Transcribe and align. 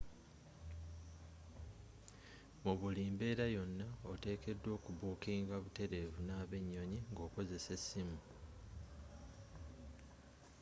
mu 2.63 2.73
buli 2.79 3.03
mbeera 3.13 3.45
yonna 3.55 3.87
oteekeddwa 4.11 4.71
okubukinga 4.77 5.55
buteerevu 5.63 6.19
n'abennyonyi 6.23 6.99
ng'okozesa 7.11 7.69
essimu 7.77 8.17